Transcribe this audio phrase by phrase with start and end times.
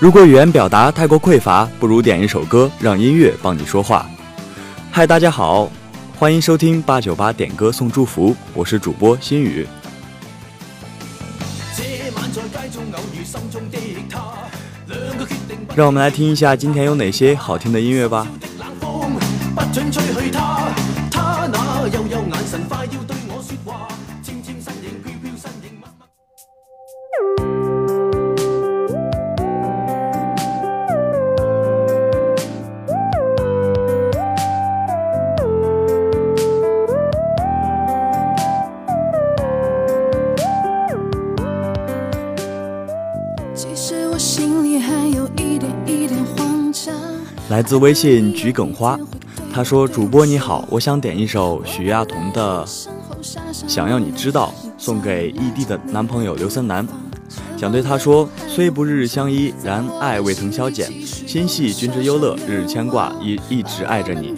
[0.00, 4.08] 如果语言表达太过匮乏，不如点一首歌，让音乐帮你说话。
[4.90, 5.70] 嗨，大家好，
[6.18, 9.68] 欢迎收听八九八点歌送祝福，我是主播心雨。
[15.76, 18.26] 让我们来听一下今天有哪些好听的音乐吧。
[47.60, 48.98] 来自微信桔梗花，
[49.52, 52.64] 他说：“主播你好，我想点一首许亚彤的
[53.68, 56.88] 《想要你知道》，送给异地的男朋友刘森南，
[57.58, 64.34] 想对他说：虽不日日相依，然爱未曾消减，心系君之忧乐，日日牵挂，一一直爱着你。”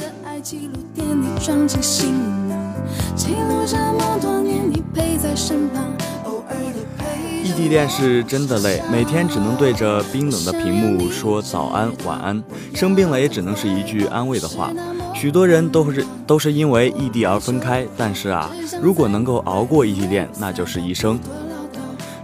[7.53, 12.42] 异地恋是真的累，每天只能对着冰冷的屏幕说早安、晚安。
[12.75, 14.70] 生病了也只能是一句安慰的话。
[15.14, 18.48] 许多人都是都是因为异地而分开，但是啊，
[18.81, 21.19] 如果能够熬过异地恋，那就是一生。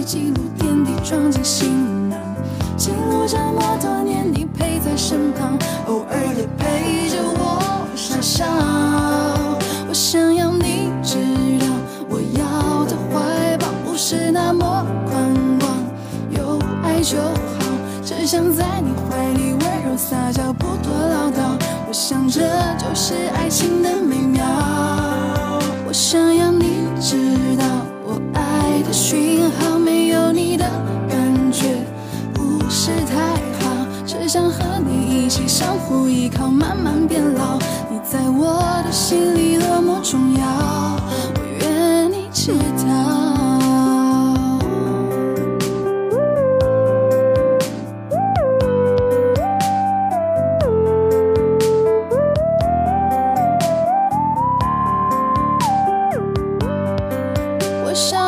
[0.04, 2.20] 记录点滴，装进行囊。
[2.76, 8.83] 记录这么多年，你陪在身旁，偶尔也陪着我傻笑。
[57.94, 58.23] wish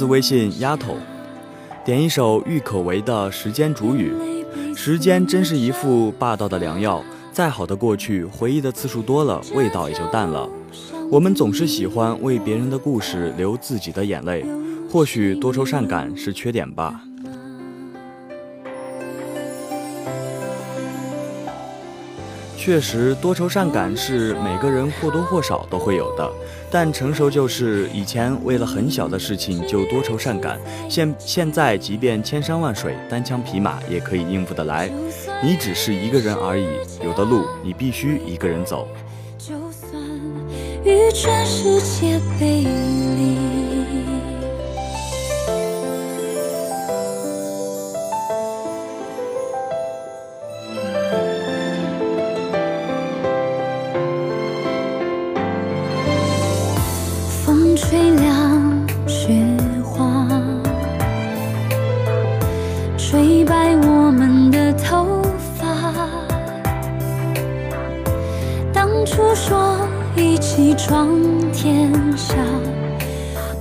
[0.00, 0.94] 自微信丫头，
[1.84, 4.10] 点一首郁可唯的时间煮雨。
[4.74, 7.04] 时间真是一副霸道的良药，
[7.34, 10.48] 再好的过去，回忆的次数多了，味道也就淡了。
[11.10, 14.42] 我们总是喜欢为别人的故事流自己的眼泪，
[14.90, 17.02] 或许多愁善感是缺点吧。
[22.60, 26.30] 确实，多愁善感是每个人或多或少都会有的，
[26.70, 34.90] 但成熟就是以前为了很小的事情就多愁善感，现现在即便千山万水，单枪匹马也可以应付得来。
[35.42, 36.66] 你只是一个人而已，
[37.02, 38.86] 有的路你必须一个人走。
[39.38, 39.98] 就算
[40.84, 43.59] 与全世界背离。
[69.02, 69.78] 当初说
[70.14, 71.08] 一起闯
[71.54, 72.34] 天下，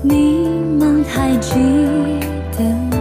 [0.04, 1.54] 你们还记
[2.58, 2.99] 得吗？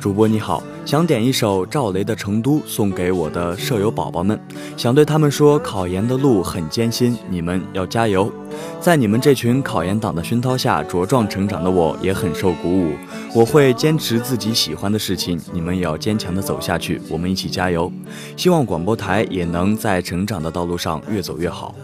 [0.00, 4.40] 主播你好，想点一首赵雷的《成都》送给我的舍友宝宝们，
[4.78, 8.32] 想对他们说考研的路很艰辛，你们要加油。
[8.80, 12.92] 在你们这群考研党的熏陶下茁壮成长的我，也很受鼓舞。
[13.34, 17.00] 我会坚持自己喜欢的事情，你们也要坚强的走下去。
[17.08, 17.92] 我们一起加油！
[18.36, 21.74] 希望广播台也能在成长的道路上越走越好。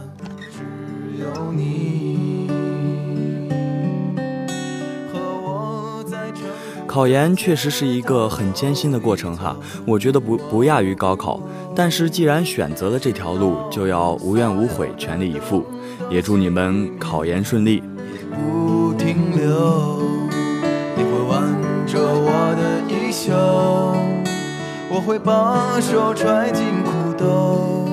[6.86, 11.42] 考研确实是一个很艰辛的过程哈，我觉得不不亚于高考。
[11.74, 15.64] 但是既然选择了这条路，就要无怨无悔，全力以赴。
[16.10, 17.82] 也祝你们考研顺利。
[18.30, 19.98] 不停留，
[20.96, 21.42] 你会挽
[21.86, 23.32] 着我的衣袖，
[24.90, 27.84] 我会把手揣进裤兜，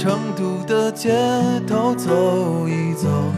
[0.05, 1.09] 成都的街
[1.67, 3.34] 头走一走。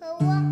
[0.00, 0.49] 和我。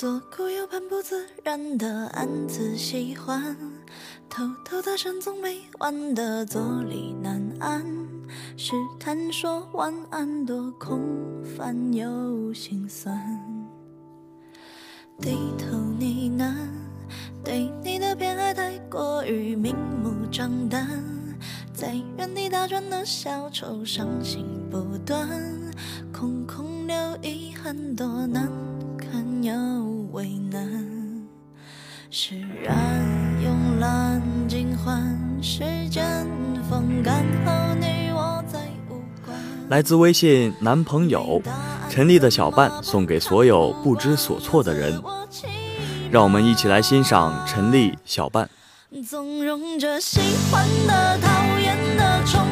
[0.00, 3.54] 左顾右盼，不自然的暗自喜欢，
[4.30, 7.84] 偷偷搭讪总没完的坐立难安，
[8.56, 11.02] 试探说晚安，多空
[11.44, 13.14] 泛又心酸，
[15.20, 16.50] 低头呢喃，
[17.44, 20.88] 对你的偏爱太过于明目张胆，
[21.74, 25.28] 在原地打转的小丑，伤心不断，
[26.10, 28.69] 空空留遗憾多难。
[29.42, 29.54] 有
[30.12, 30.68] 为难
[32.10, 33.00] 释然
[33.42, 36.26] 慵懒尽欢时间
[36.68, 38.58] 风干后你我再
[38.90, 39.38] 无关
[39.70, 41.40] 来自微信男朋友
[41.88, 45.02] 陈丽的小伴送给所有不知所措的人
[46.10, 48.48] 让我们一起来欣赏陈丽小半
[49.08, 50.20] 纵容着喜
[50.50, 52.49] 欢的讨厌的宠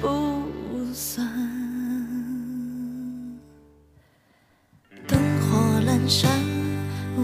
[0.01, 1.27] 不算。
[5.09, 6.31] 灯火阑珊，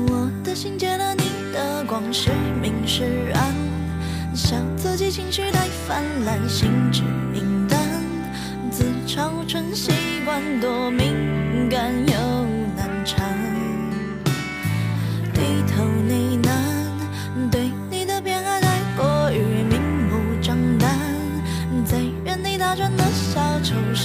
[0.09, 1.23] 我的心借了你
[1.55, 3.05] 的光，是明是
[3.35, 3.55] 暗，
[4.35, 7.03] 笑自己情绪太泛滥，心知
[7.33, 7.79] 明单，
[8.69, 9.93] 自嘲成习
[10.25, 12.19] 惯，多敏感又
[12.77, 13.36] 难缠。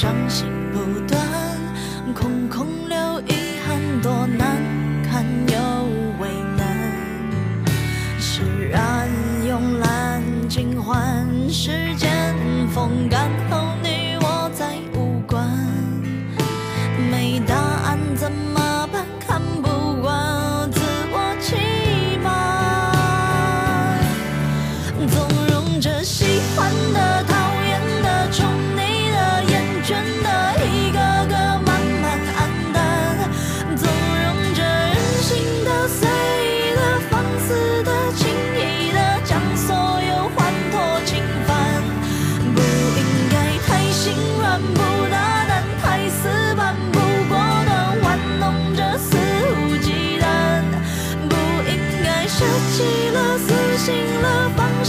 [0.02, 1.16] 伤心不断，
[2.16, 4.58] 空空留遗憾，多难
[5.04, 5.58] 堪又
[6.20, 6.66] 为难，
[8.20, 9.08] 释然，
[9.46, 12.10] 慵懒，尽欢，时间，
[12.74, 13.71] 风干后。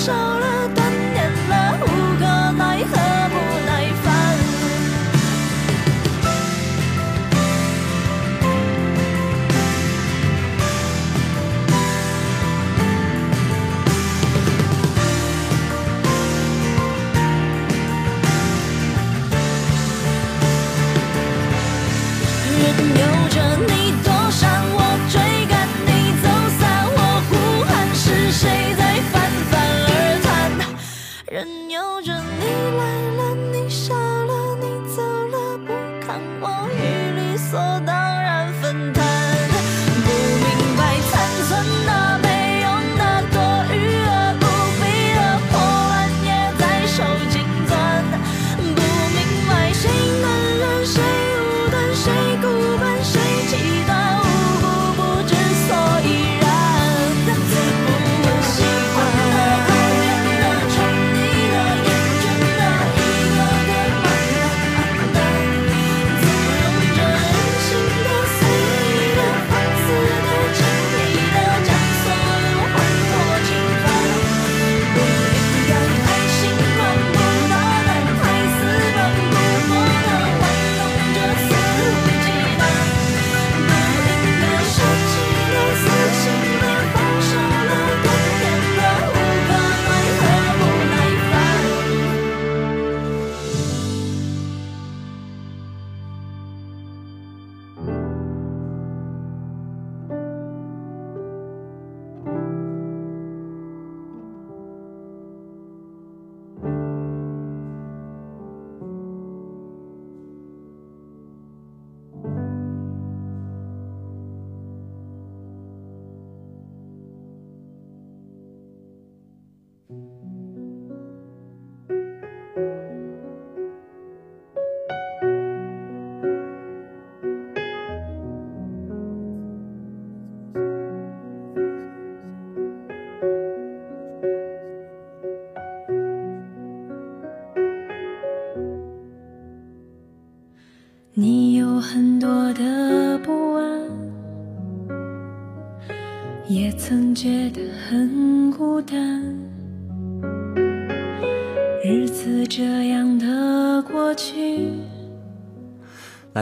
[0.04, 0.41] 上。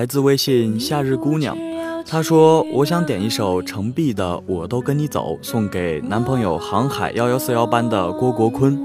[0.00, 1.54] 来自微信夏日姑娘，
[2.08, 8.80] 她说：“我想点一首程璧的《我都跟你走》，送给男朋友航海幺幺四幺班的郭国坤。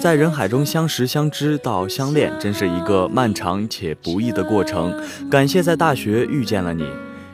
[0.00, 4.92] 在人海中相识相知到相恋，真是一个漫长且不易的过程。
[5.30, 6.82] 感谢在大学遇见了你，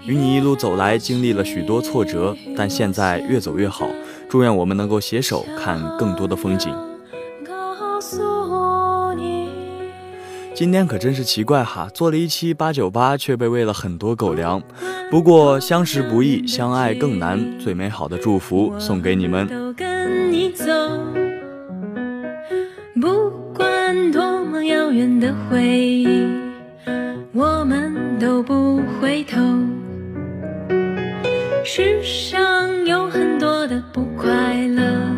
[0.04, 3.88] 与你一路走来，经历了许多挫折，但现在越走越好。
[4.28, 6.76] 祝愿我们能够携手看更多的风景。”
[10.54, 14.62] 今天可真是奇怪哈做了一期八九八却被喂了很多狗粮
[15.10, 20.64] 不过相识不易相爱更难最美好的祝福送给你们都跟你走
[23.00, 26.08] 不管多么遥远的回忆
[27.32, 29.38] 我们都不回头
[31.64, 32.40] 世上
[32.84, 34.28] 有很多的不快
[34.66, 35.08] 乐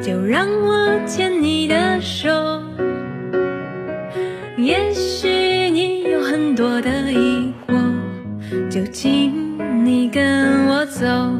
[0.00, 2.39] 就让我牵你的手
[6.60, 9.34] 多的疑惑，就请
[9.82, 11.39] 你跟我走。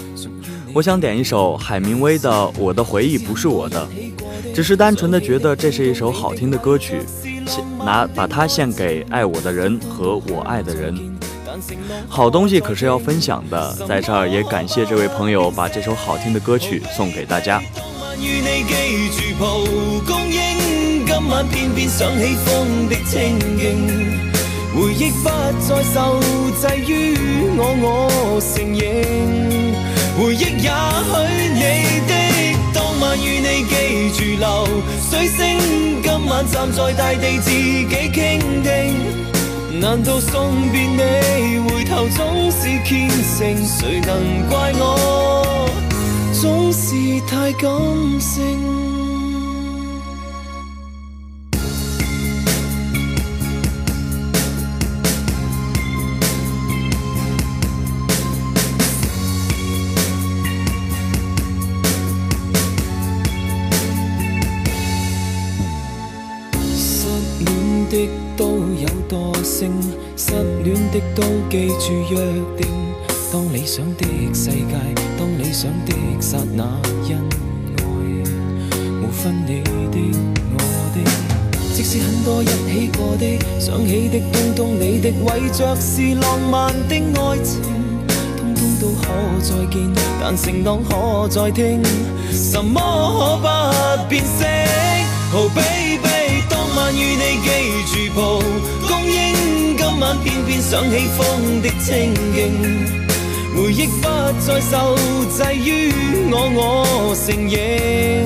[0.73, 3.85] 我想点一首海明威的《我的回忆不是我的》，
[4.55, 7.01] 只是单纯的觉得这是一首好听的歌曲，
[7.45, 10.97] 献拿把它献给爱我的人和我爱的人。
[12.07, 17.61] 好东西可是要分享的，在这儿也感谢这位朋友把这首好听的歌曲送给大家。
[21.11, 23.37] 今晚偏偏想起风的清
[24.73, 25.29] 回忆不
[25.59, 26.19] 再受
[26.59, 27.15] 制于
[27.57, 29.60] 我，我承认。
[30.17, 32.13] 回忆也许你的
[32.73, 34.67] 当晚与你记住流
[35.09, 35.57] 水声，
[36.03, 39.79] 今晚站在大地自己倾听。
[39.79, 43.65] 难道送别你，回头总是虔诚？
[43.65, 45.69] 谁能怪我，
[46.33, 46.93] 总是
[47.25, 47.69] 太感
[48.19, 48.70] 性。
[71.83, 72.17] 住约
[72.61, 72.69] 定，
[73.33, 74.75] 当理想的世界，
[75.17, 76.63] 当理想的刹那，
[77.09, 77.15] 因
[77.77, 80.17] 爱无分你的
[80.53, 80.61] 我
[80.93, 81.11] 的。
[81.73, 83.25] 即使很多一起过的，
[83.59, 87.59] 想起的通通，你的为着是浪漫的爱情，
[88.37, 89.91] 通通都可再见，
[90.21, 91.81] 但承诺可再听，
[92.31, 92.79] 什么
[93.19, 93.41] 可
[94.03, 94.45] 不变色
[95.33, 97.41] o h baby，当晚与你
[97.89, 99.30] 记住英。
[100.01, 103.05] 晚偏偏想起风的清劲，
[103.55, 104.09] 回忆不
[104.39, 104.95] 再受
[105.29, 105.91] 制于
[106.31, 108.25] 我，我承认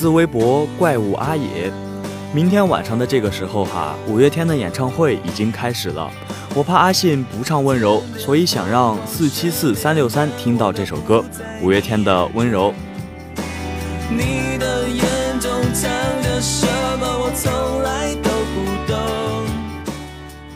[0.00, 1.70] 自微博怪物阿野，
[2.32, 6.10] 明天晚上的这个时候哈，五月天的演唱会已经开始了。
[6.54, 11.22] 我怕阿信不唱温柔，所以想让四七四三六三听到这首歌
[11.62, 12.72] 《五月天的温柔》。
[14.10, 15.90] 你的眼中藏
[16.22, 16.64] 着什
[16.98, 17.06] 么？
[17.20, 19.96] 我从来都不懂。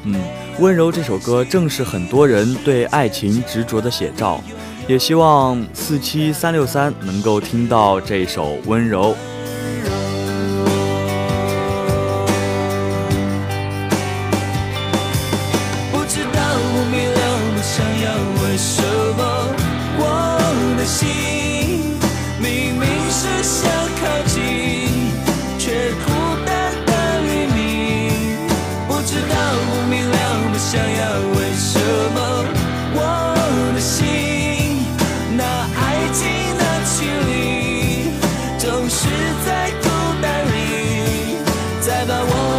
[0.05, 0.23] 嗯，
[0.59, 4.43] 温柔这首歌正是很多人对爱情执着的写照，
[4.89, 9.15] 也希望四七三六三能够听到这首温柔。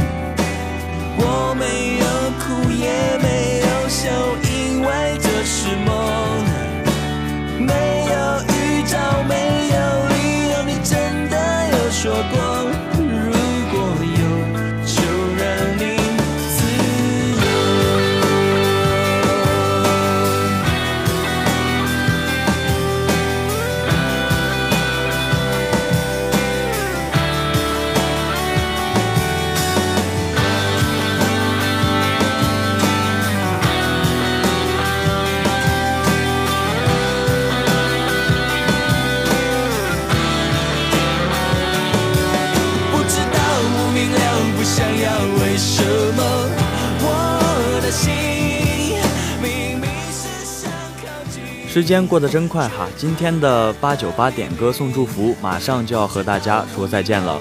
[51.77, 57.39] 时间过得真快哈，今天的八九八点歌送祝福马上就要和大家说再见了，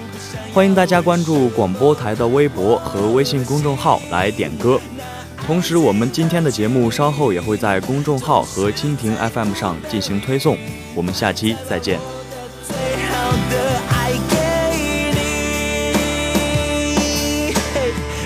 [0.52, 4.78] 欢迎大家关注广播台的微博和微信公众号来点歌，
[5.46, 10.58] 同时我们今天的节目稍后也会在公众号和蜻蜓 FM 上进行推送，
[10.94, 11.98] 我们下期再见。
[12.68, 12.74] 不